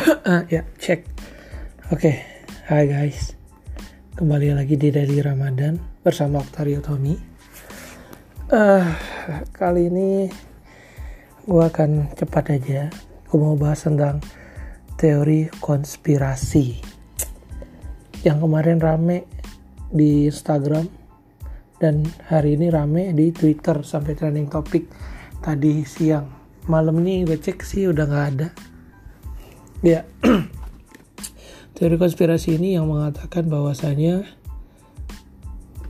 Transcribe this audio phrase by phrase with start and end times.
[0.00, 1.04] uh, ya cek.
[1.92, 2.16] Oke okay.
[2.70, 3.36] hai guys.
[4.16, 7.16] Kembali lagi di Daily Ramadan bersama Octario Tony
[8.52, 8.84] uh,
[9.52, 10.28] kali ini
[11.44, 12.88] gue akan cepat aja.
[13.28, 14.20] Gue mau bahas tentang
[14.96, 16.80] teori konspirasi.
[18.20, 19.24] Yang kemarin rame
[19.88, 20.84] di Instagram
[21.80, 24.84] dan hari ini rame di Twitter sampai trending topik
[25.40, 26.28] tadi siang.
[26.68, 28.69] Malam ini gue cek sih udah nggak ada
[29.80, 30.04] Ya,
[31.80, 34.28] teori konspirasi ini yang mengatakan bahwasanya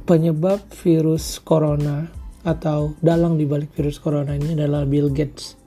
[0.07, 2.07] penyebab virus corona
[2.47, 5.59] atau dalang dibalik virus corona ini adalah Bill Gates.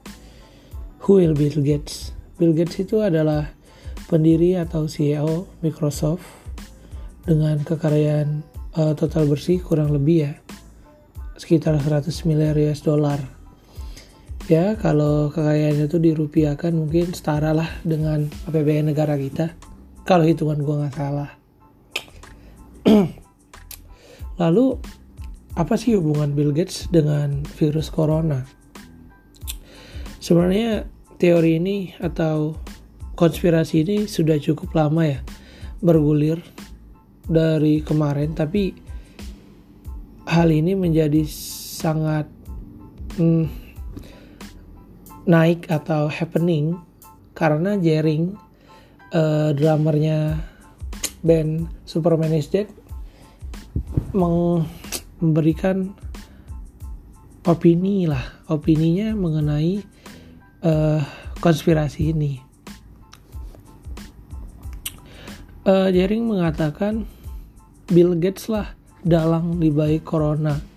[1.04, 2.16] Who will Bill Gates?
[2.40, 3.52] Bill Gates itu adalah
[4.08, 6.24] pendiri atau CEO Microsoft
[7.28, 8.40] dengan kekayaan
[8.72, 10.32] uh, total bersih kurang lebih ya
[11.36, 13.33] sekitar 100 miliar US dollar
[14.50, 19.56] ya kalau kekayaannya itu dirupiahkan mungkin setara lah dengan APBN negara kita.
[20.04, 21.30] Kalau hitungan gue nggak salah.
[24.42, 24.66] Lalu
[25.54, 28.44] apa sih hubungan Bill Gates dengan virus corona?
[30.20, 30.84] Sebenarnya
[31.16, 32.58] teori ini atau
[33.14, 35.20] konspirasi ini sudah cukup lama ya
[35.78, 36.42] bergulir
[37.24, 38.74] dari kemarin tapi
[40.28, 42.26] hal ini menjadi sangat
[43.16, 43.63] hmm,
[45.24, 46.76] naik atau happening
[47.32, 48.36] karena Jering
[49.12, 50.38] uh, drummernya
[51.24, 52.68] band Superman is Dead
[54.14, 55.96] memberikan
[57.44, 59.82] opini lah opininya mengenai
[60.64, 61.00] uh,
[61.40, 62.32] konspirasi ini.
[65.64, 67.08] Uh, Jering mengatakan
[67.88, 70.74] Bill Gates lah dalang di balik corona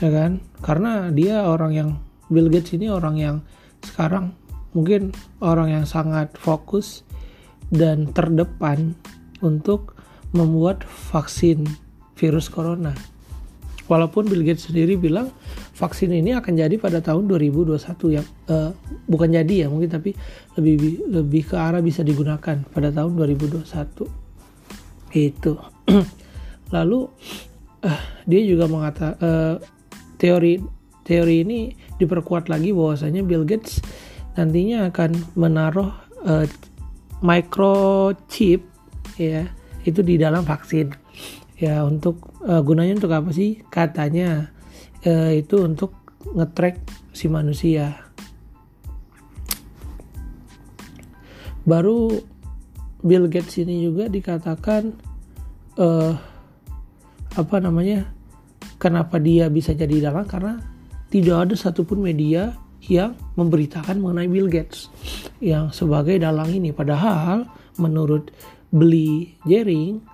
[0.00, 0.40] ya kan?
[0.60, 1.90] Karena dia orang yang
[2.32, 3.36] Bill Gates ini orang yang
[3.82, 4.34] sekarang
[4.74, 7.06] mungkin orang yang sangat fokus
[7.70, 8.94] dan terdepan
[9.40, 9.96] untuk
[10.34, 11.64] membuat vaksin
[12.18, 12.92] virus corona.
[13.86, 15.30] Walaupun Bill Gates sendiri bilang
[15.76, 17.78] vaksin ini akan jadi pada tahun 2021
[18.16, 18.72] ya uh,
[19.06, 20.16] bukan jadi ya mungkin tapi
[20.58, 23.68] lebih lebih ke arah bisa digunakan pada tahun 2021
[25.14, 25.52] itu
[26.74, 27.06] lalu
[27.84, 29.54] uh, dia juga mengata uh,
[30.16, 30.58] teori
[31.06, 31.60] teori ini
[31.96, 33.80] diperkuat lagi bahwasanya Bill Gates
[34.36, 35.90] nantinya akan menaruh
[36.28, 36.44] uh,
[37.24, 38.68] microchip
[39.16, 39.48] ya
[39.86, 40.92] itu di dalam vaksin.
[41.56, 43.64] Ya untuk uh, gunanya untuk apa sih?
[43.72, 44.52] Katanya
[45.08, 45.96] uh, itu untuk
[46.36, 46.84] ngetrack
[47.16, 47.96] si manusia.
[51.66, 52.12] Baru
[53.00, 54.92] Bill Gates ini juga dikatakan
[55.80, 56.12] uh,
[57.36, 58.12] apa namanya
[58.76, 60.28] kenapa dia bisa jadi dalang?
[60.28, 60.75] Karena
[61.16, 62.52] tidak ada satupun media
[62.84, 64.92] yang memberitakan mengenai Bill Gates
[65.40, 66.76] yang sebagai dalang ini.
[66.76, 67.48] Padahal
[67.80, 68.28] menurut
[68.68, 70.04] beli Jering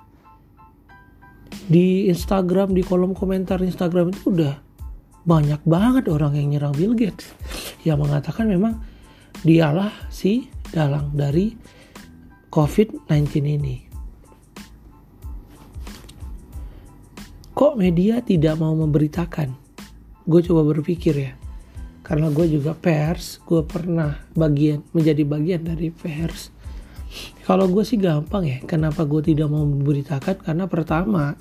[1.66, 4.54] di Instagram di kolom komentar Instagram itu udah
[5.26, 7.34] banyak banget orang yang nyerang Bill Gates
[7.82, 8.78] yang mengatakan memang
[9.42, 11.50] dialah si dalang dari
[12.46, 13.76] COVID-19 ini.
[17.52, 19.71] Kok media tidak mau memberitakan
[20.22, 21.32] gue coba berpikir ya
[22.02, 26.50] karena gue juga pers gue pernah bagian menjadi bagian dari pers.
[27.44, 30.42] Kalau gue sih gampang ya kenapa gue tidak mau memberitakan?
[30.42, 31.36] Karena pertama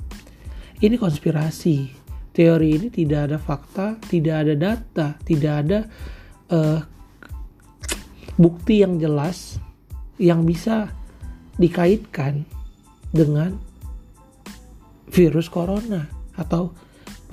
[0.81, 2.01] ini konspirasi.
[2.31, 5.79] Teori ini tidak ada fakta tidak ada data tidak ada
[6.47, 6.79] uh,
[8.39, 9.59] bukti yang jelas
[10.15, 10.95] yang bisa
[11.59, 12.47] dikaitkan
[13.11, 13.59] dengan
[15.11, 16.07] virus corona
[16.39, 16.71] atau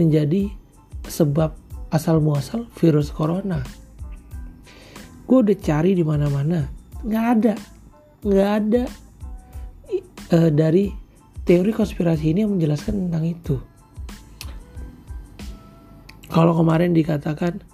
[0.03, 0.50] menjadi
[1.08, 1.56] sebab
[1.88, 3.64] asal muasal virus corona.
[5.28, 6.69] Gue udah cari di mana-mana,
[7.04, 7.54] nggak ada,
[8.24, 8.84] nggak ada
[10.32, 10.88] uh, dari
[11.44, 13.56] teori konspirasi ini yang menjelaskan tentang itu.
[16.28, 17.64] Kalau kemarin dikatakan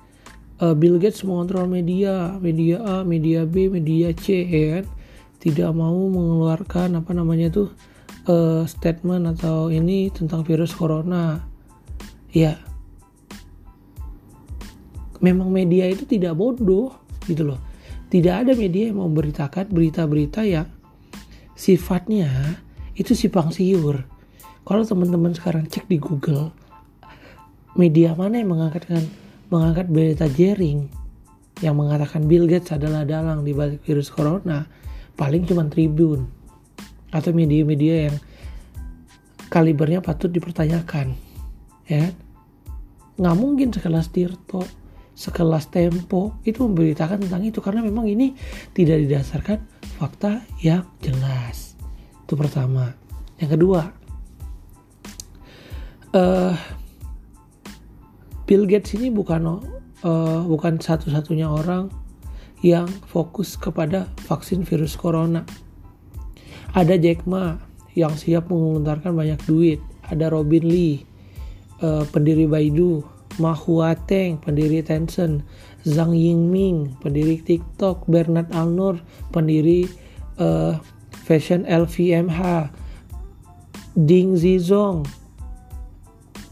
[0.63, 4.87] uh, Bill Gates mengontrol media, media A, media B, media C, ya kan,
[5.43, 7.75] tidak mau mengeluarkan apa namanya tuh
[8.31, 11.43] uh, statement atau ini tentang virus corona.
[12.35, 12.59] Ya,
[15.25, 16.93] memang media itu tidak bodoh
[17.25, 17.61] gitu loh.
[18.13, 20.69] Tidak ada media yang memberitakan berita-berita yang
[21.57, 22.61] sifatnya
[22.93, 24.05] itu simpang siur.
[24.69, 26.53] Kalau teman-teman sekarang cek di Google
[27.75, 29.03] media mana yang mengangkatkan
[29.51, 30.87] mengangkat berita jaring
[31.63, 34.67] yang mengatakan Bill Gates adalah dalang di balik virus corona
[35.15, 36.27] paling cuma Tribun.
[37.15, 38.17] Atau media-media yang
[39.47, 41.15] kalibernya patut dipertanyakan
[41.87, 42.11] ya
[43.15, 44.67] nggak mungkin sekelas Tirto
[45.15, 48.35] sekelas Tempo itu memberitakan tentang itu karena memang ini
[48.75, 49.59] tidak didasarkan
[49.99, 51.79] fakta yang jelas.
[52.27, 52.91] Itu pertama.
[53.39, 53.81] Yang kedua,
[56.15, 56.55] uh,
[58.45, 59.63] Bill Gates ini bukan
[60.03, 61.89] uh, bukan satu-satunya orang
[62.65, 65.47] yang fokus kepada vaksin virus corona.
[66.75, 67.55] Ada Jack Ma
[67.95, 69.79] yang siap mengelontarkan banyak duit.
[70.05, 71.07] Ada Robin Lee,
[71.81, 75.43] uh, pendiri Baidu, Ma Huateng, pendiri Tencent,
[75.83, 79.03] Zhang Yingming, pendiri TikTok, Bernard Arnault,
[79.35, 79.91] pendiri
[80.39, 80.79] uh,
[81.25, 82.71] Fashion LVMH,
[83.95, 85.03] Ding Zizong,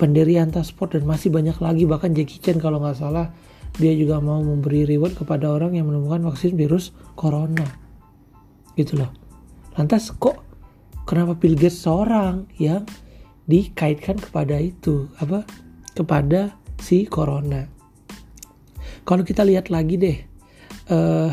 [0.02, 3.30] pendiri Antasport dan masih banyak lagi bahkan Jackie Chan kalau nggak salah
[3.78, 7.64] dia juga mau memberi reward kepada orang yang menemukan vaksin virus corona.
[8.76, 9.08] Gitu loh.
[9.78, 10.44] Lantas kok
[11.08, 12.84] kenapa Bill Gates seorang yang
[13.48, 15.08] dikaitkan kepada itu?
[15.16, 15.48] Apa?
[15.96, 16.52] Kepada
[16.82, 17.62] si corona
[19.06, 20.18] kalau kita lihat lagi deh
[20.90, 21.30] uh,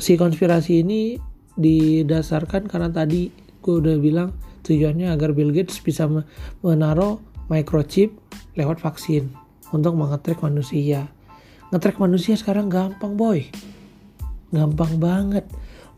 [0.00, 1.20] si konspirasi ini
[1.60, 3.28] didasarkan karena tadi
[3.60, 4.32] gue udah bilang
[4.64, 6.08] tujuannya agar Bill Gates bisa
[6.64, 7.20] menaruh
[7.52, 8.16] microchip
[8.56, 9.28] lewat vaksin
[9.70, 11.10] untuk mengetrek manusia.
[11.70, 13.46] Ngetrek manusia sekarang gampang boy.
[14.50, 15.46] Gampang banget.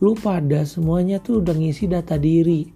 [0.03, 2.69] Lu pada semuanya tuh udah ngisi data diri.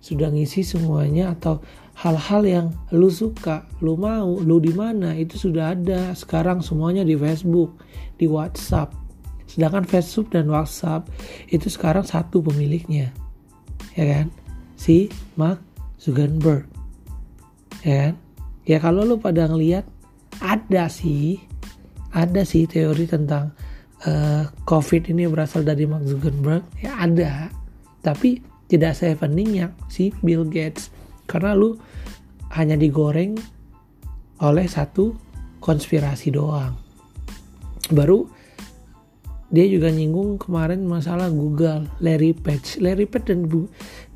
[0.00, 1.60] Sudah ngisi semuanya atau
[2.00, 2.66] hal-hal yang
[2.96, 6.16] lu suka, lu mau, lu di mana itu sudah ada.
[6.16, 7.76] Sekarang semuanya di Facebook,
[8.16, 8.96] di WhatsApp.
[9.44, 11.12] Sedangkan Facebook dan WhatsApp
[11.52, 13.12] itu sekarang satu pemiliknya.
[13.92, 14.26] Ya kan?
[14.80, 15.60] Si Mark
[16.00, 16.64] Zuckerberg.
[17.84, 18.14] Ya kan?
[18.64, 19.84] Ya kalau lu pada ngeliat
[20.40, 21.42] ada sih
[22.16, 23.52] ada sih teori tentang
[24.08, 27.52] uh, COVID ini berasal dari Mark Zuckerberg ya ada
[28.00, 30.94] tapi tidak saya yang si Bill Gates
[31.30, 31.78] karena lu
[32.58, 33.38] hanya digoreng
[34.42, 35.14] oleh satu
[35.62, 36.74] konspirasi doang.
[37.94, 38.26] Baru
[39.50, 42.82] dia juga nyinggung kemarin masalah Google Larry Page.
[42.82, 43.46] Larry Page dan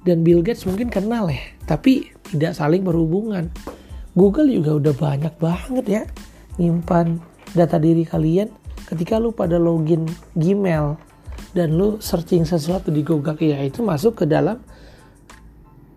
[0.03, 3.47] dan Bill Gates mungkin kenal ya tapi tidak saling berhubungan.
[4.15, 6.03] Google juga udah banyak banget ya
[6.59, 7.19] nyimpan
[7.55, 8.47] data diri kalian
[8.91, 10.07] ketika lu pada login
[10.39, 10.95] Gmail
[11.55, 13.39] dan lu searching sesuatu di Google.
[13.39, 14.63] Ya itu masuk ke dalam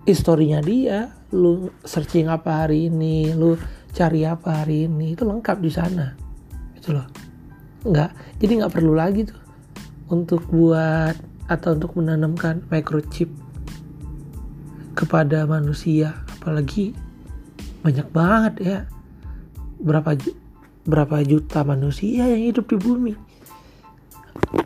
[0.07, 3.59] historinya dia lu searching apa hari ini lu
[3.91, 6.15] cari apa hari ini itu lengkap di sana.
[6.79, 7.03] Itu loh.
[7.83, 9.41] Nggak jadi nggak perlu lagi tuh
[10.07, 11.19] untuk buat
[11.51, 13.27] atau untuk menanamkan microchip
[14.95, 16.23] kepada manusia.
[16.39, 16.95] Apalagi
[17.83, 18.79] banyak banget ya.
[19.83, 20.15] Berapa
[20.87, 23.13] berapa juta manusia yang hidup di bumi.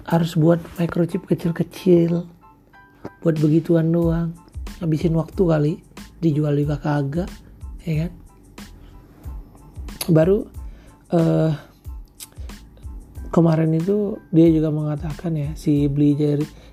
[0.05, 2.29] Harus buat microchip kecil-kecil
[3.25, 4.37] buat begituan doang
[4.81, 5.73] habisin waktu kali
[6.17, 7.29] dijual juga kagak
[7.85, 8.11] ya kan?
[10.09, 10.49] Baru
[11.13, 11.53] uh,
[13.29, 16.17] kemarin itu dia juga mengatakan ya si beli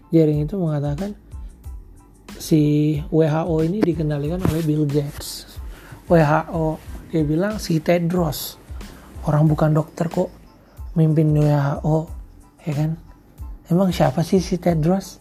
[0.09, 1.13] jaring itu mengatakan
[2.41, 5.45] si WHO ini dikendalikan oleh Bill Gates.
[6.09, 6.81] WHO
[7.13, 8.57] dia bilang si Tedros
[9.29, 10.33] orang bukan dokter kok
[10.97, 11.97] mimpin WHO
[12.65, 12.91] ya kan?
[13.69, 15.21] Emang siapa sih si Tedros?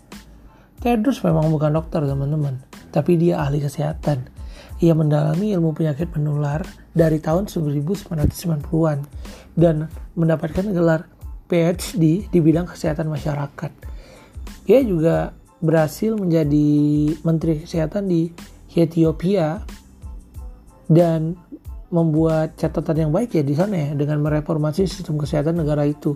[0.80, 2.67] Tedros memang bukan dokter teman-teman
[2.98, 4.34] tapi dia ahli kesehatan
[4.78, 6.62] ia mendalami ilmu penyakit menular
[6.94, 9.00] dari tahun 1990-an
[9.58, 11.10] dan mendapatkan gelar
[11.50, 13.72] PhD di bidang kesehatan masyarakat.
[14.70, 16.70] Ia juga berhasil menjadi
[17.26, 18.30] menteri kesehatan di
[18.78, 19.66] Ethiopia
[20.86, 21.34] dan
[21.90, 26.14] membuat catatan yang baik ya di sana ya dengan mereformasi sistem kesehatan negara itu.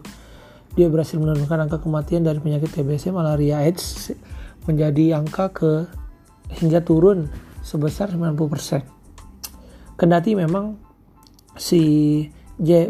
[0.78, 4.14] Dia berhasil menurunkan angka kematian dari penyakit TBC, malaria, AIDS
[4.70, 5.72] menjadi angka ke
[6.60, 7.32] hingga turun
[7.62, 9.96] sebesar 90%.
[9.96, 10.76] Kendati memang
[11.56, 11.82] si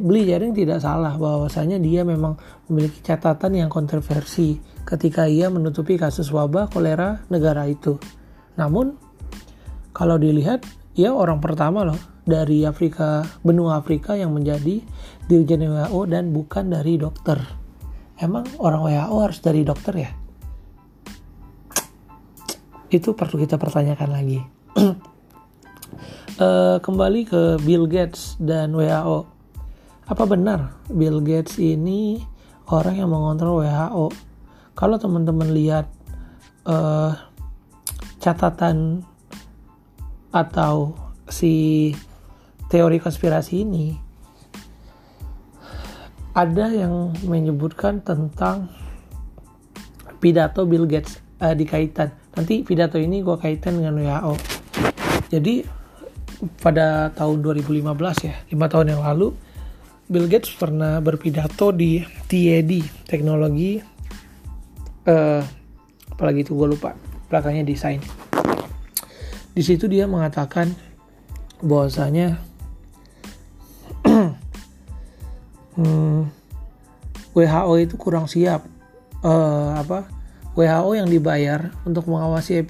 [0.04, 2.36] beli jaring tidak salah bahwasanya dia memang
[2.68, 7.96] memiliki catatan yang kontroversi ketika ia menutupi kasus wabah kolera negara itu.
[8.60, 8.96] Namun
[9.96, 10.68] kalau dilihat
[11.00, 14.84] ia orang pertama loh dari Afrika benua Afrika yang menjadi
[15.28, 17.40] dirjen WHO dan bukan dari dokter.
[18.20, 20.12] Emang orang WHO harus dari dokter ya?
[22.92, 24.44] Itu perlu kita pertanyakan lagi.
[26.44, 29.24] uh, kembali ke Bill Gates dan WHO.
[30.12, 32.20] Apa benar Bill Gates ini
[32.68, 34.12] orang yang mengontrol WHO?
[34.76, 35.88] Kalau teman-teman lihat
[36.68, 37.16] uh,
[38.20, 39.08] catatan
[40.36, 41.00] atau
[41.32, 41.96] si
[42.68, 43.96] teori konspirasi ini
[46.36, 48.68] ada yang menyebutkan tentang
[50.20, 54.34] pidato Bill Gates uh, dikaitan nanti pidato ini gue kaitan dengan WHO
[55.32, 55.64] jadi
[56.64, 59.36] pada tahun 2015 ya lima tahun yang lalu
[60.12, 63.80] Bill Gates pernah berpidato di TED teknologi
[65.08, 65.42] uh,
[66.12, 66.94] apalagi itu gue lupa
[67.32, 68.04] belakangnya desain.
[69.56, 70.76] Di situ dia mengatakan
[71.64, 72.36] bahwasanya
[75.80, 76.22] hmm,
[77.32, 78.68] WHO itu kurang siap
[79.24, 80.21] uh, apa
[80.58, 82.70] WHO yang dibayar untuk mengawasi ep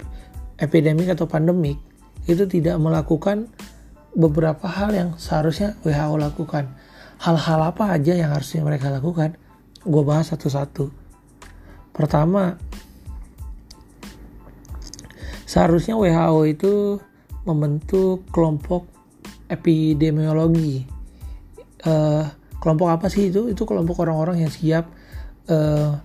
[0.62, 1.74] epidemik atau pandemik
[2.30, 3.50] itu tidak melakukan
[4.14, 6.70] beberapa hal yang seharusnya WHO lakukan.
[7.18, 9.34] Hal-hal apa aja yang harusnya mereka lakukan?
[9.82, 10.90] Gue bahas satu-satu.
[11.90, 12.54] Pertama,
[15.46, 16.72] seharusnya WHO itu
[17.42, 18.86] membentuk kelompok
[19.50, 20.86] epidemiologi.
[21.82, 22.26] Uh,
[22.62, 23.50] kelompok apa sih itu?
[23.50, 24.86] Itu kelompok orang-orang yang siap
[25.50, 25.98] uh,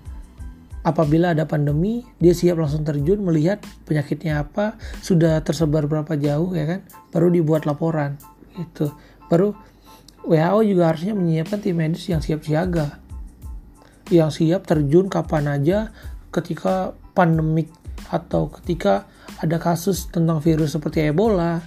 [0.87, 6.63] apabila ada pandemi dia siap langsung terjun melihat penyakitnya apa sudah tersebar berapa jauh ya
[6.63, 6.79] kan?
[7.11, 8.15] Baru dibuat laporan
[8.55, 8.87] itu
[9.27, 9.51] baru
[10.23, 13.03] WHO juga harusnya menyiapkan tim medis yang siap siaga.
[14.07, 15.91] Yang siap terjun kapan aja
[16.31, 17.67] ketika pandemik
[18.07, 19.03] atau ketika
[19.43, 21.59] ada kasus tentang virus seperti Ebola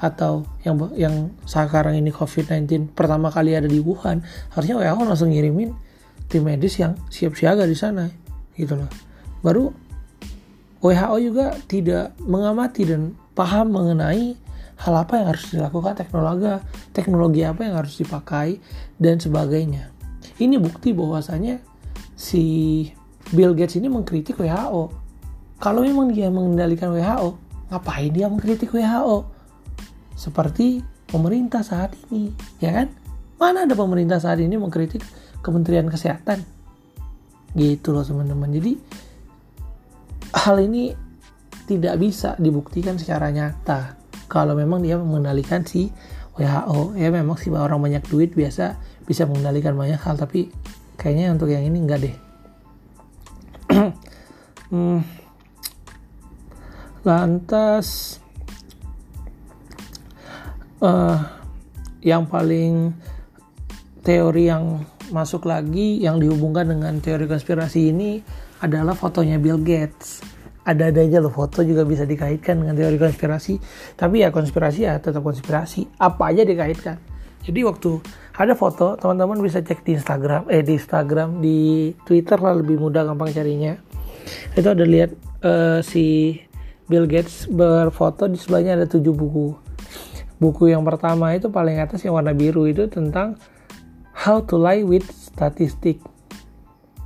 [0.00, 4.20] atau yang yang sekarang ini COVID-19 pertama kali ada di Wuhan
[4.52, 5.72] harusnya WHO langsung ngirimin
[6.26, 8.25] tim medis yang siap siaga di sana
[8.56, 8.90] gitu loh.
[9.44, 9.70] Baru
[10.80, 14.36] WHO juga tidak mengamati dan paham mengenai
[14.76, 16.52] hal apa yang harus dilakukan teknologi
[16.92, 18.60] teknologi apa yang harus dipakai
[19.00, 19.88] dan sebagainya.
[20.36, 21.64] Ini bukti bahwasanya
[22.12, 22.44] si
[23.32, 24.92] Bill Gates ini mengkritik WHO
[25.56, 27.40] kalau memang dia mengendalikan WHO
[27.72, 29.24] ngapain dia mengkritik WHO
[30.12, 32.88] seperti pemerintah saat ini ya kan?
[33.36, 35.04] Mana ada pemerintah saat ini mengkritik
[35.44, 36.55] Kementerian Kesehatan
[37.56, 38.52] gitu loh teman-teman.
[38.52, 38.72] Jadi
[40.36, 40.92] hal ini
[41.66, 43.96] tidak bisa dibuktikan secara nyata.
[44.28, 45.88] Kalau memang dia mengendalikan si
[46.36, 48.76] WHO ya memang sih orang banyak duit biasa
[49.08, 50.52] bisa mengendalikan banyak hal tapi
[51.00, 52.16] kayaknya untuk yang ini enggak deh.
[54.66, 54.98] Hmm.
[57.06, 58.18] lantas
[60.82, 61.22] uh,
[62.02, 62.90] yang paling
[64.02, 68.20] teori yang masuk lagi yang dihubungkan dengan teori konspirasi ini
[68.62, 70.22] adalah fotonya Bill Gates.
[70.66, 73.62] Ada-ada aja loh foto juga bisa dikaitkan dengan teori konspirasi.
[73.94, 75.86] Tapi ya konspirasi ya tetap konspirasi.
[76.02, 76.98] Apa aja dikaitkan.
[77.46, 78.02] Jadi waktu
[78.34, 81.58] ada foto, teman-teman bisa cek di Instagram, eh di Instagram, di
[82.02, 83.78] Twitter lah lebih mudah gampang carinya.
[84.58, 85.14] Itu ada lihat
[85.46, 86.34] uh, si
[86.90, 89.54] Bill Gates berfoto di sebelahnya ada tujuh buku.
[90.42, 93.38] Buku yang pertama itu paling atas yang warna biru itu tentang
[94.16, 96.00] How to Lie with Statistic.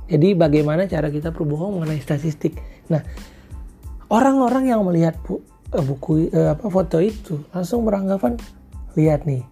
[0.07, 2.55] Jadi bagaimana cara kita berbohong mengenai statistik.
[2.87, 3.03] Nah,
[4.07, 5.43] orang-orang yang melihat bu,
[5.75, 8.39] uh, buku uh, apa foto itu langsung beranggapan
[8.95, 9.43] lihat nih,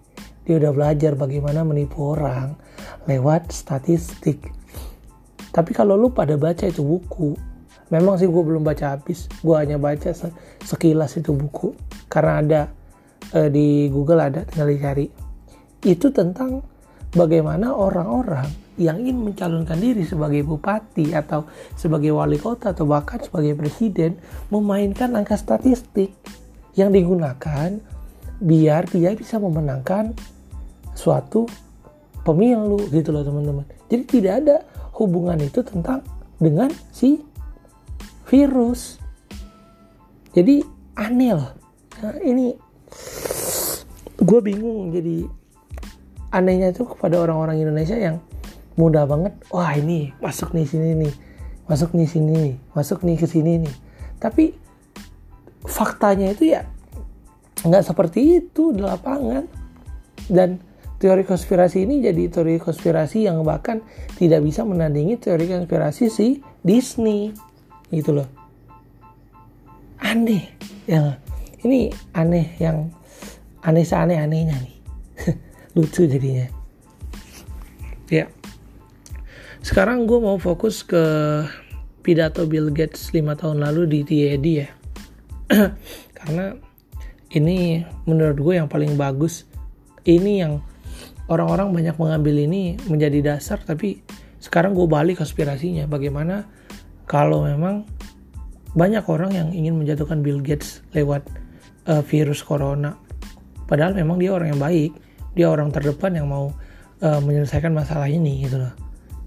[0.47, 2.55] dia udah belajar bagaimana menipu orang
[3.07, 4.51] lewat statistik.
[5.51, 7.35] Tapi kalau lu pada baca itu buku,
[7.91, 9.27] memang sih gue belum baca habis.
[9.43, 10.15] Gue hanya baca
[10.63, 11.75] sekilas itu buku
[12.07, 12.61] karena ada
[13.35, 15.07] uh, di Google ada tinggal dicari.
[15.83, 16.78] Itu tentang
[17.13, 18.45] bagaimana orang-orang
[18.79, 24.15] yang ingin mencalonkan diri sebagai bupati atau sebagai wali kota atau bahkan sebagai presiden
[24.53, 26.13] memainkan angka statistik
[26.77, 27.75] yang digunakan
[28.39, 30.15] biar dia bisa memenangkan
[30.95, 31.49] suatu
[32.23, 33.67] pemilu gitu loh teman-teman.
[33.91, 34.57] Jadi tidak ada
[34.95, 36.05] hubungan itu tentang
[36.39, 37.19] dengan si
[38.29, 39.01] virus.
[40.31, 40.61] Jadi
[40.95, 41.51] aneh loh.
[41.99, 42.55] Nah, ini
[44.19, 45.38] gue bingung jadi
[46.29, 48.21] anehnya itu kepada orang-orang Indonesia yang
[48.79, 51.13] mudah banget wah ini masuk nih sini nih
[51.69, 53.75] masuk nih sini nih masuk nih ke sini nih.
[54.17, 54.51] Tapi
[55.69, 56.65] faktanya itu ya
[57.61, 59.45] nggak seperti itu di lapangan.
[60.29, 60.57] Dan
[60.99, 63.85] teori konspirasi ini jadi teori konspirasi yang bahkan
[64.17, 67.29] tidak bisa menandingi teori konspirasi si Disney.
[67.93, 68.27] Gitu loh.
[70.01, 70.49] Aneh
[70.89, 71.21] ya.
[71.59, 72.89] Ini aneh yang
[73.59, 74.75] aneh seaneh anehnya nih
[75.77, 76.49] lucu jadinya.
[78.09, 78.25] Ya.
[79.61, 81.03] Sekarang gue mau fokus ke
[82.01, 84.69] pidato Bill Gates 5 tahun lalu di TED ya.
[86.17, 86.55] Karena
[87.35, 89.45] ini menurut gue yang paling bagus.
[90.07, 90.63] Ini yang
[91.29, 94.01] orang-orang banyak mengambil ini menjadi dasar tapi
[94.41, 96.47] sekarang gue balik konspirasinya bagaimana
[97.05, 97.85] kalau memang
[98.73, 101.25] banyak orang yang ingin menjatuhkan Bill Gates lewat
[101.89, 102.97] uh, virus corona.
[103.69, 104.91] Padahal memang dia orang yang baik
[105.33, 106.51] dia orang terdepan yang mau
[107.01, 108.73] uh, menyelesaikan masalah ini gitu loh.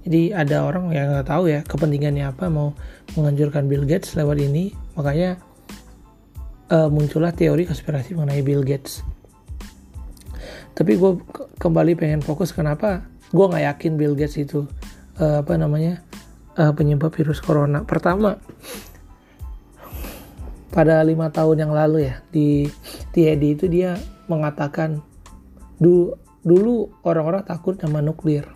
[0.02, 2.75] Jadi ada orang yang nggak tahu ya kepentingannya apa mau
[3.14, 4.75] menganjurkan Bill Gates lewat ini.
[4.99, 5.38] Makanya
[6.75, 9.06] uh, muncullah teori konspirasi mengenai Bill Gates.
[10.73, 11.23] Tapi gue
[11.61, 14.66] kembali pengen fokus kenapa gue nggak yakin Bill Gates itu
[15.23, 16.02] uh, apa namanya
[16.59, 17.87] uh, penyebab virus corona.
[17.87, 18.42] Pertama
[20.73, 22.64] pada lima tahun yang lalu ya di
[23.12, 25.04] TED itu dia mengatakan
[25.82, 26.14] dulu
[26.46, 28.46] dulu orang-orang takut sama nuklir.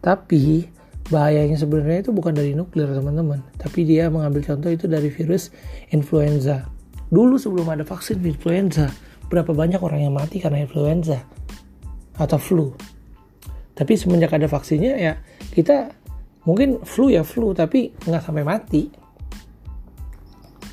[0.00, 0.68] Tapi
[1.12, 3.44] bahayanya sebenarnya itu bukan dari nuklir teman-teman.
[3.60, 5.52] Tapi dia mengambil contoh itu dari virus
[5.92, 6.68] influenza.
[7.12, 8.88] Dulu sebelum ada vaksin influenza
[9.28, 11.20] berapa banyak orang yang mati karena influenza
[12.16, 12.72] atau flu.
[13.76, 15.14] Tapi semenjak ada vaksinnya ya
[15.52, 15.92] kita
[16.44, 18.88] mungkin flu ya flu tapi nggak sampai mati.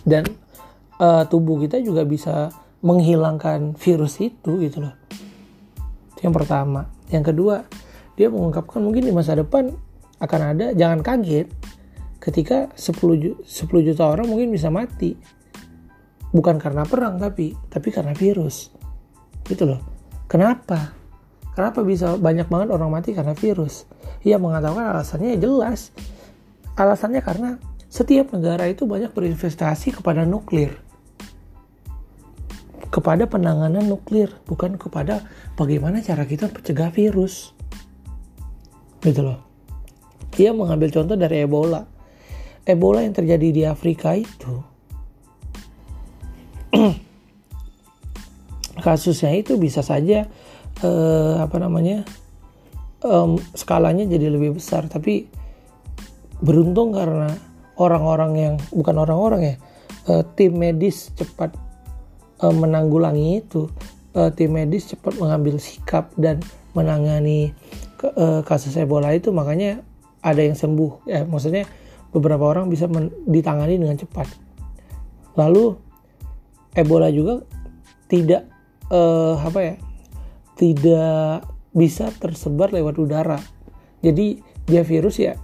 [0.07, 0.23] Dan
[1.03, 2.47] uh, tubuh kita juga bisa
[2.79, 4.95] menghilangkan virus itu gitu loh
[6.17, 6.89] itu yang pertama.
[7.13, 7.55] Yang kedua
[8.17, 9.69] dia mengungkapkan mungkin di masa depan
[10.17, 11.45] akan ada jangan kaget
[12.17, 13.45] ketika 10, 10
[13.85, 15.13] juta orang mungkin bisa mati.
[16.33, 18.73] Bukan karena perang tapi tapi karena virus.
[19.45, 19.79] Gitu loh.
[20.25, 20.97] Kenapa?
[21.53, 23.85] Kenapa bisa banyak banget orang mati karena virus?
[24.25, 25.93] Ia mengatakan alasannya jelas.
[26.73, 30.86] Alasannya karena setiap negara itu banyak berinvestasi kepada nuklir
[32.87, 35.27] kepada penanganan nuklir bukan kepada
[35.59, 37.51] bagaimana cara kita mencegah virus.
[39.03, 39.43] Gitu loh.
[40.35, 41.83] Dia mengambil contoh dari Ebola.
[42.67, 44.59] Ebola yang terjadi di Afrika itu
[48.85, 50.27] kasusnya itu bisa saja
[50.83, 52.03] uh, apa namanya
[53.01, 54.87] um, skalanya jadi lebih besar.
[54.91, 55.27] Tapi
[56.43, 57.33] beruntung karena
[57.79, 59.55] orang-orang yang bukan orang-orang ya
[60.11, 61.66] uh, tim medis cepat
[62.41, 63.69] uh, menanggulangi itu
[64.17, 66.41] uh, tim medis cepat mengambil sikap dan
[66.73, 67.53] menangani
[68.03, 69.33] uh, kasus Ebola itu.
[69.33, 69.81] Makanya
[70.21, 71.07] ada yang sembuh.
[71.09, 71.65] Ya maksudnya
[72.11, 72.89] beberapa orang bisa
[73.29, 74.27] ditangani dengan cepat.
[75.37, 75.77] Lalu
[76.77, 77.41] Ebola juga
[78.07, 78.49] tidak
[78.93, 79.75] uh, apa ya
[80.57, 83.37] tidak bisa tersebar lewat udara.
[84.01, 85.37] Jadi dia virus ya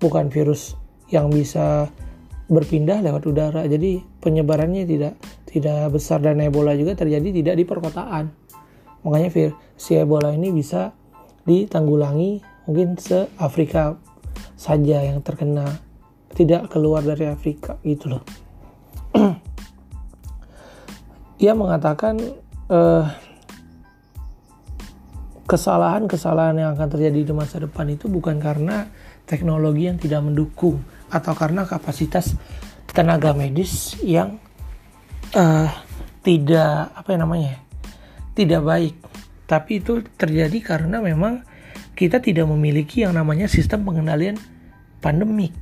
[0.00, 0.76] bukan virus
[1.12, 1.88] yang bisa
[2.50, 3.62] berpindah lewat udara.
[3.64, 5.14] Jadi penyebarannya tidak
[5.50, 8.30] tidak besar dan Ebola juga terjadi tidak di perkotaan.
[9.02, 10.94] Makanya si Ebola ini bisa
[11.42, 12.38] ditanggulangi
[12.70, 13.98] mungkin se Afrika
[14.54, 15.66] saja yang terkena
[16.38, 18.22] tidak keluar dari Afrika gitu loh.
[21.42, 22.20] Ia mengatakan
[22.70, 23.04] uh,
[25.50, 28.86] kesalahan-kesalahan yang akan terjadi di masa depan itu bukan karena
[29.26, 30.78] teknologi yang tidak mendukung
[31.10, 32.38] atau karena kapasitas
[32.94, 34.38] tenaga medis yang
[35.36, 35.68] uh,
[36.20, 37.54] tidak apa yang namanya
[38.36, 38.94] tidak baik
[39.50, 41.42] tapi itu terjadi karena memang
[41.98, 44.38] kita tidak memiliki yang namanya sistem pengendalian
[45.04, 45.52] pandemik.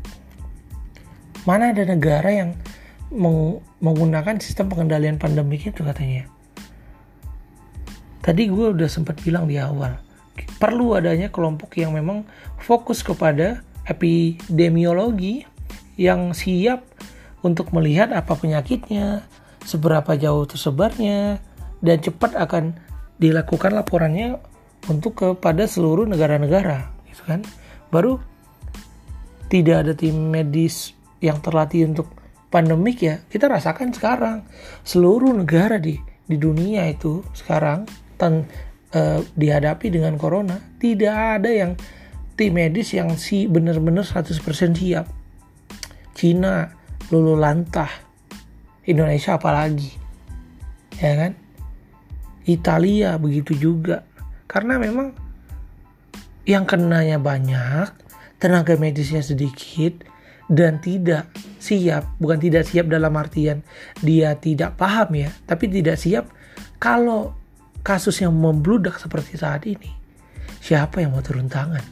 [1.43, 2.55] Mana ada negara yang
[3.09, 6.29] meng menggunakan sistem pengendalian pandemik itu katanya.
[8.21, 9.97] Tadi gue udah sempat bilang di awal,
[10.61, 12.29] perlu adanya kelompok yang memang
[12.61, 15.49] fokus kepada epidemiologi
[15.97, 16.85] yang siap
[17.41, 19.25] untuk melihat apa penyakitnya,
[19.69, 21.45] seberapa jauh tersebarnya,
[21.85, 22.73] dan cepat akan
[23.21, 24.41] dilakukan laporannya
[24.89, 27.45] untuk kepada seluruh negara-negara gitu kan?
[27.93, 28.17] Baru
[29.53, 32.09] tidak ada tim medis yang terlatih untuk
[32.49, 34.49] pandemik ya kita rasakan sekarang.
[34.85, 37.89] Seluruh negara di di dunia itu sekarang
[38.21, 38.45] tan,
[38.93, 41.73] uh, dihadapi dengan corona tidak ada yang
[42.37, 44.41] tim medis yang si benar-benar 100%
[44.77, 45.07] siap.
[46.13, 46.71] Cina
[47.09, 48.08] lulu lantah
[48.89, 49.93] Indonesia apalagi
[50.99, 51.33] ya kan
[52.49, 54.09] Italia begitu juga
[54.49, 55.13] karena memang
[56.49, 57.93] yang kenanya banyak,
[58.41, 60.01] tenaga medisnya sedikit,
[60.49, 61.29] dan tidak
[61.61, 62.09] siap.
[62.17, 63.61] Bukan tidak siap dalam artian
[64.01, 66.25] dia tidak paham ya, tapi tidak siap
[66.81, 67.37] kalau
[67.85, 69.93] kasus yang membludak seperti saat ini.
[70.65, 71.85] Siapa yang mau turun tangan?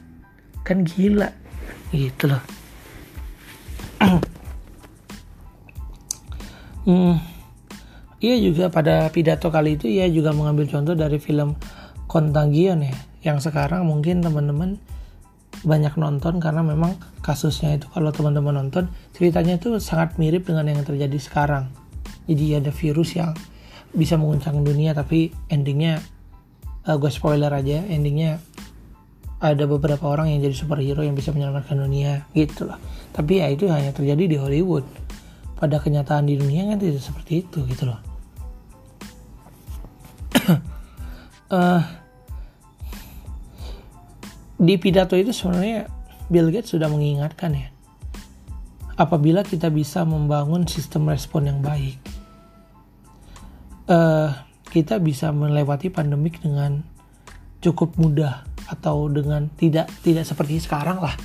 [0.65, 1.29] Kan gila.
[1.93, 2.41] Gitu loh.
[6.87, 7.15] hmm.
[8.17, 11.53] Ia juga pada pidato kali itu ia juga mengambil contoh dari film
[12.07, 14.79] Contagion ya yang sekarang mungkin teman-teman
[15.61, 17.85] banyak nonton karena memang kasusnya itu.
[17.91, 21.69] Kalau teman-teman nonton ceritanya itu sangat mirip dengan yang terjadi sekarang.
[22.25, 23.35] Jadi ada virus yang
[23.93, 26.01] bisa menguncang dunia tapi endingnya
[26.87, 28.39] uh, gue spoiler aja endingnya
[29.37, 32.81] ada beberapa orang yang jadi superhero yang bisa menyelamatkan dunia gitu lah
[33.13, 34.83] tapi ya itu hanya terjadi di Hollywood
[35.57, 37.99] pada kenyataan di dunia kan tidak seperti itu gitu loh.
[41.49, 41.81] Uh,
[44.67, 45.89] di pidato itu sebenarnya
[46.27, 47.69] Bill Gates sudah mengingatkan ya
[48.97, 52.01] apabila kita bisa membangun sistem respon yang baik
[53.87, 54.33] uh,
[54.67, 56.81] kita bisa melewati pandemik dengan
[57.61, 61.15] cukup mudah atau dengan tidak tidak seperti sekarang lah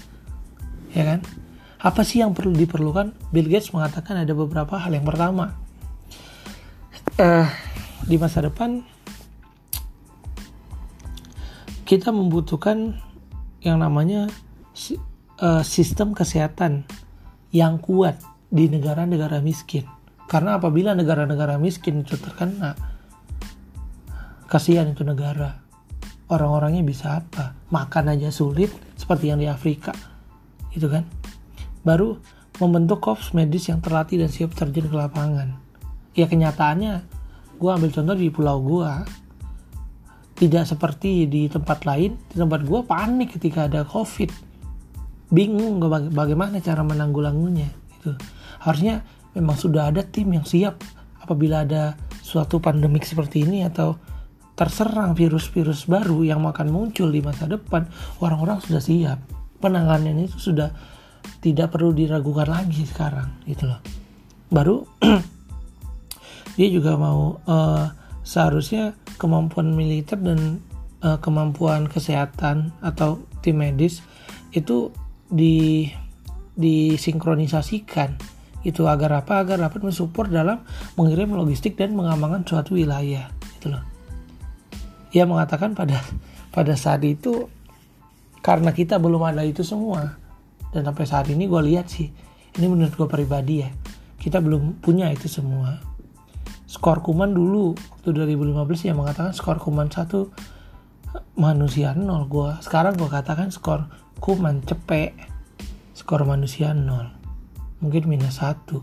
[0.93, 1.21] ya kan
[1.83, 3.35] apa sih yang perlu diperlukan?
[3.35, 4.95] Bill Gates mengatakan ada beberapa hal.
[4.95, 5.59] Yang pertama
[7.19, 7.49] uh,
[8.07, 8.87] di masa depan
[11.83, 13.03] kita membutuhkan
[13.67, 14.31] yang namanya
[15.43, 16.87] uh, sistem kesehatan
[17.51, 19.83] yang kuat di negara-negara miskin.
[20.31, 22.79] Karena apabila negara-negara miskin itu terkena
[24.47, 25.59] kasihan itu negara.
[26.31, 27.59] Orang-orangnya bisa apa?
[27.75, 29.93] Makan aja sulit seperti yang di Afrika.
[30.73, 31.22] Gitu kan
[31.83, 32.19] baru
[32.59, 35.59] membentuk korps medis yang terlatih dan siap terjun ke lapangan.
[36.13, 37.03] Ya kenyataannya
[37.57, 38.91] gue ambil contoh di pulau gue
[40.37, 44.31] tidak seperti di tempat lain di tempat gue panik ketika ada covid.
[45.33, 48.13] Bingung baga bagaimana cara menanggulanginya itu
[48.61, 49.01] harusnya
[49.33, 50.85] memang sudah ada tim yang siap
[51.23, 53.97] apabila ada suatu pandemik seperti ini atau
[54.53, 57.89] terserang virus-virus baru yang akan muncul di masa depan,
[58.21, 59.19] orang-orang sudah siap.
[59.59, 60.71] Penanganan itu sudah
[61.43, 63.81] tidak perlu diragukan lagi sekarang, gitu loh.
[64.53, 64.87] Baru
[66.59, 67.91] dia juga mau uh,
[68.23, 70.63] seharusnya kemampuan militer dan
[71.03, 74.01] uh, kemampuan kesehatan atau tim medis
[74.55, 74.95] itu
[75.27, 75.89] di
[76.55, 78.15] disinkronisasikan.
[78.63, 79.43] Itu agar apa?
[79.43, 80.63] Agar dapat mensupport dalam
[80.95, 83.27] mengirim logistik dan mengamankan suatu wilayah
[83.59, 83.83] gitu loh.
[85.11, 85.99] Ia mengatakan pada
[86.55, 87.51] pada saat itu
[88.45, 90.22] karena kita belum ada itu semua
[90.73, 92.09] dan sampai saat ini gue lihat sih
[92.59, 93.71] ini menurut gue pribadi ya
[94.23, 95.83] kita belum punya itu semua.
[96.71, 100.31] Skor kuman dulu waktu 2015 ya mengatakan skor kuman satu
[101.35, 102.31] manusia nol.
[102.31, 103.91] Gue sekarang gue katakan skor
[104.23, 105.19] kuman cepek
[105.99, 107.11] skor manusia nol.
[107.83, 108.79] Mungkin minus satu.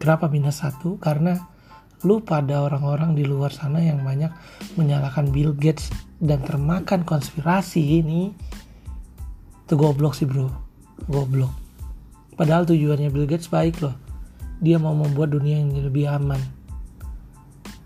[0.00, 0.96] Kenapa minus satu?
[0.96, 1.36] Karena
[2.00, 4.32] lu pada orang-orang di luar sana yang banyak
[4.80, 8.32] menyalahkan Bill Gates dan termakan konspirasi ini
[9.70, 10.50] itu goblok sih bro.
[11.06, 11.54] Goblok.
[12.34, 13.94] Padahal tujuannya Bill Gates baik loh.
[14.58, 16.42] Dia mau membuat dunia yang lebih aman.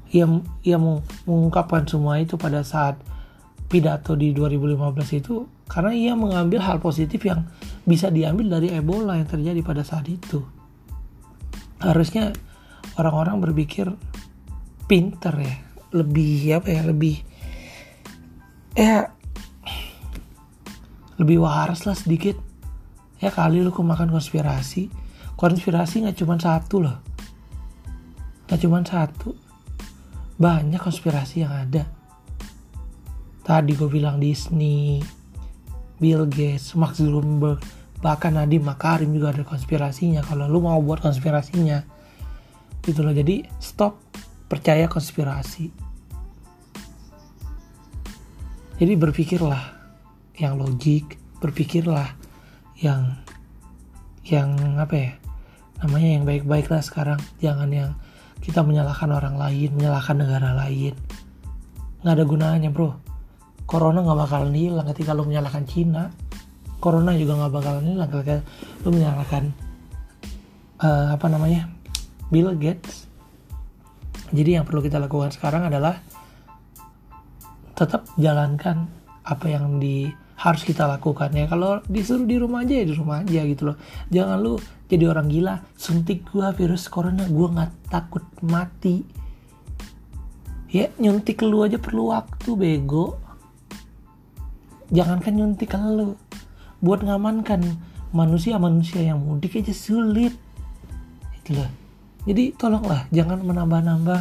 [0.08, 0.24] Ia,
[0.64, 0.80] ia
[1.28, 2.96] mengungkapkan semua itu pada saat
[3.68, 7.44] pidato di 2015 itu karena ia mengambil hal positif yang
[7.84, 10.40] bisa diambil dari Ebola yang terjadi pada saat itu.
[11.84, 12.32] Harusnya
[12.96, 13.92] orang-orang berpikir
[14.88, 15.54] pinter ya.
[15.92, 17.20] Lebih apa ya lebih
[18.72, 19.13] ya
[21.20, 22.34] lebih waras lah sedikit.
[23.22, 24.90] Ya kali lu kemakan konspirasi.
[25.38, 26.98] Konspirasi nggak cuma satu loh.
[28.46, 29.30] Nggak cuma satu.
[30.34, 31.86] Banyak konspirasi yang ada.
[33.44, 35.04] Tadi gue bilang Disney
[36.00, 37.60] Bill Gates Mark Zuckerberg
[38.00, 41.80] bahkan Nadiem Makarim juga ada konspirasinya kalau lu mau buat konspirasinya.
[42.82, 43.14] Gitu loh.
[43.14, 44.00] Jadi stop.
[44.44, 45.72] Percaya konspirasi.
[48.74, 49.83] Jadi berpikirlah
[50.34, 52.10] yang logik berpikirlah
[52.80, 53.14] yang
[54.24, 55.10] yang apa ya
[55.84, 57.20] namanya yang baik-baik lah sekarang.
[57.38, 57.90] Jangan yang
[58.40, 60.94] kita menyalahkan orang lain menyalahkan negara lain.
[62.02, 62.96] Nggak ada gunanya bro.
[63.64, 66.12] Corona nggak bakalan hilang ketika lo menyalahkan Cina.
[66.80, 68.36] Corona juga nggak bakalan hilang ketika
[68.84, 69.44] lo menyalahkan
[70.84, 71.68] uh, apa namanya
[72.28, 73.08] Bill Gates.
[74.34, 76.00] Jadi yang perlu kita lakukan sekarang adalah
[77.76, 78.88] tetap jalankan
[79.24, 80.10] apa yang di
[80.44, 81.48] harus kita lakukan ya.
[81.48, 83.76] Kalau disuruh di rumah aja ya di rumah aja gitu loh.
[84.12, 84.60] Jangan lu
[84.92, 89.00] jadi orang gila suntik gua virus corona gua nggak takut mati.
[90.68, 93.16] Ya nyuntik lu aja perlu waktu bego.
[94.92, 96.20] Jangankan nyuntik lu.
[96.84, 97.64] Buat ngamankan
[98.12, 100.36] manusia-manusia yang mudik aja sulit.
[101.40, 101.72] Itu loh.
[102.28, 104.20] Jadi tolonglah jangan menambah-nambah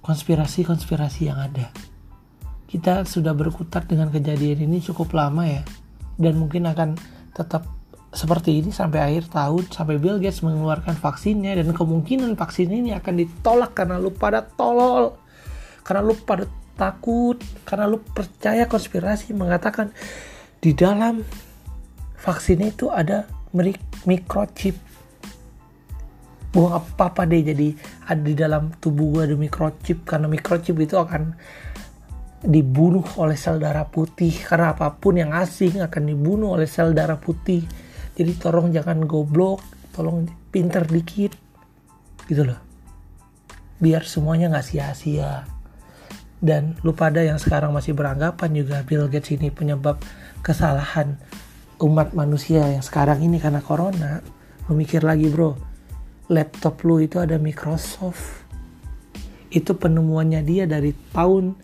[0.00, 1.68] konspirasi-konspirasi yang ada.
[2.74, 5.62] Kita sudah berkutat dengan kejadian ini cukup lama ya.
[6.18, 6.98] Dan mungkin akan
[7.30, 7.70] tetap
[8.14, 13.14] seperti ini sampai akhir tahun sampai Bill Gates mengeluarkan vaksinnya dan kemungkinan vaksin ini akan
[13.18, 15.18] ditolak karena lu pada tolol
[15.82, 16.46] karena lu pada
[16.78, 19.90] takut karena lu percaya konspirasi mengatakan
[20.62, 21.26] di dalam
[22.22, 23.26] vaksin itu ada
[24.06, 24.78] microchip
[26.54, 27.74] gue apa-apa deh jadi
[28.06, 31.34] ada di dalam tubuh gue ada microchip karena microchip itu akan
[32.44, 34.30] dibunuh oleh sel darah putih.
[34.44, 37.64] Karena apa pun yang asing akan dibunuh oleh sel darah putih.
[38.14, 41.32] Jadi tolong jangan goblok tolong pinter dikit.
[42.28, 42.60] Gitu loh.
[43.80, 45.48] Biar semuanya nggak sia-sia.
[46.44, 49.96] Dan lu pada yang sekarang masih beranggapan juga Bill Gates ini penyebab
[50.44, 51.16] kesalahan
[51.80, 54.20] umat manusia yang sekarang ini karena corona.
[54.68, 55.56] Lu lagi bro.
[56.28, 58.44] Laptop lu itu ada Microsoft.
[59.48, 61.56] Itu penemuannya dia dari tahun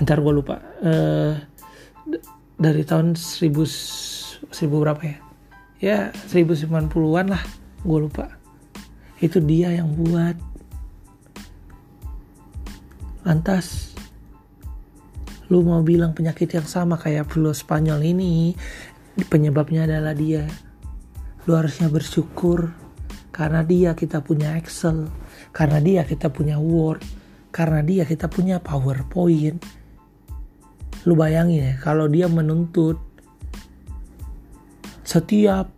[0.00, 0.56] ntar gue lupa.
[0.80, 1.36] Uh,
[2.60, 5.16] dari tahun 1000 1000 berapa ya?
[5.80, 7.42] Ya 1090-an lah
[7.84, 8.36] gue lupa.
[9.20, 10.36] Itu dia yang buat.
[13.24, 13.92] Lantas
[15.50, 18.54] lu mau bilang penyakit yang sama kayak flu Spanyol ini
[19.28, 20.46] penyebabnya adalah dia.
[21.44, 22.70] Lu harusnya bersyukur
[23.34, 25.10] karena dia kita punya Excel
[25.50, 27.19] karena dia kita punya Word
[27.50, 29.58] karena dia kita punya PowerPoint.
[31.06, 32.98] Lu bayangin ya kalau dia menuntut
[35.02, 35.72] setiap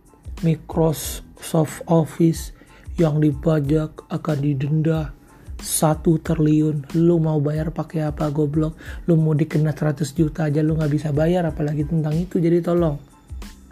[0.45, 2.53] Microsoft Office
[3.01, 5.15] yang dipajak akan didenda
[5.63, 6.91] satu triliun.
[6.99, 8.75] Lu mau bayar pakai apa goblok?
[9.07, 12.37] Lu mau dikena 100 juta aja lu nggak bisa bayar apalagi tentang itu.
[12.37, 12.99] Jadi tolong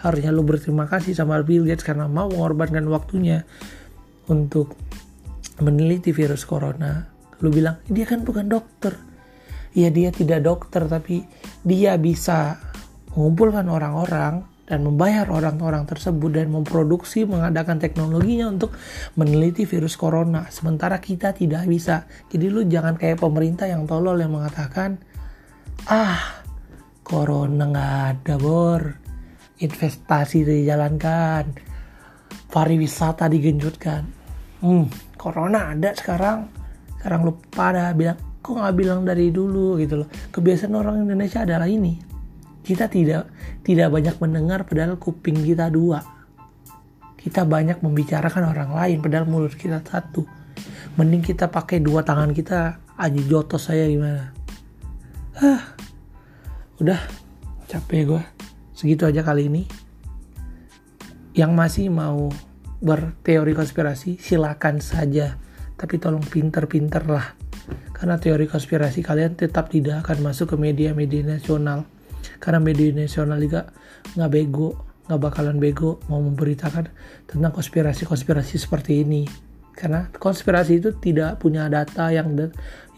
[0.01, 3.45] harusnya lu berterima kasih sama Bill Gates karena mau mengorbankan waktunya
[4.31, 4.73] untuk
[5.61, 7.10] meneliti virus corona
[7.41, 8.97] lu bilang dia kan bukan dokter.
[9.71, 11.23] Ya dia tidak dokter tapi
[11.63, 12.59] dia bisa
[13.15, 18.71] mengumpulkan orang-orang dan membayar orang-orang tersebut dan memproduksi mengadakan teknologinya untuk
[19.19, 20.47] meneliti virus corona.
[20.47, 22.07] Sementara kita tidak bisa.
[22.31, 24.95] Jadi lu jangan kayak pemerintah yang tolol yang mengatakan
[25.91, 26.43] ah
[27.03, 28.83] corona nggak ada bor.
[29.61, 31.71] Investasi dijalankan
[32.51, 34.03] pariwisata digenjotkan
[34.61, 36.60] hmm corona ada sekarang
[37.01, 39.81] sekarang lu pada bilang kok nggak bilang dari dulu?
[39.81, 40.07] Gitu loh.
[40.29, 41.97] Kebiasaan orang Indonesia adalah ini.
[42.61, 43.33] Kita tidak
[43.65, 45.97] tidak banyak mendengar padahal kuping kita dua.
[47.17, 50.29] Kita banyak membicarakan orang lain padahal mulut kita satu.
[51.01, 54.41] Mending kita pakai dua tangan kita aja jotos saya gimana
[55.41, 55.73] ah
[56.77, 57.01] udah
[57.65, 58.23] capek gue
[58.77, 59.63] segitu aja kali ini.
[61.31, 62.27] Yang masih mau
[62.83, 65.39] berteori konspirasi silakan saja
[65.81, 67.33] tapi tolong pinter-pinter lah.
[67.89, 71.89] Karena teori konspirasi kalian tetap tidak akan masuk ke media-media nasional.
[72.37, 73.73] Karena media nasional juga
[74.13, 76.85] nggak bego nggak bakalan bego mau memberitakan
[77.25, 79.25] tentang konspirasi-konspirasi seperti ini.
[79.73, 82.37] Karena konspirasi itu tidak punya data yang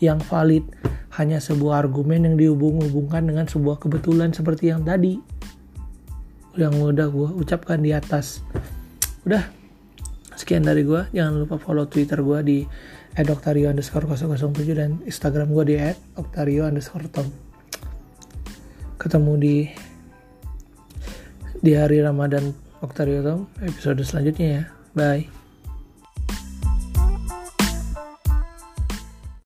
[0.04, 0.68] yang valid.
[1.16, 5.22] Hanya sebuah argumen yang dihubung-hubungkan dengan sebuah kebetulan seperti yang tadi.
[6.60, 8.42] Yang udah gue ucapkan di atas.
[9.24, 9.63] Udah
[10.44, 12.60] sekian dari gue jangan lupa follow twitter gue di
[13.16, 15.76] @octario underscore 007 dan instagram gue di
[16.20, 16.68] @octario
[17.08, 17.28] tom
[19.00, 19.56] ketemu di
[21.64, 22.52] di hari Ramadan
[22.84, 24.64] Octario episode selanjutnya ya.
[24.92, 25.43] Bye.